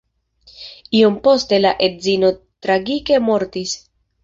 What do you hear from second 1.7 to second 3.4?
edzino tragike